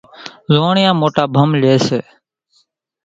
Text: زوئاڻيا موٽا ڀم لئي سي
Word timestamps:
زوئاڻيا 0.51 0.91
موٽا 1.01 1.23
ڀم 1.33 1.49
لئي 1.61 1.77
سي 1.87 1.99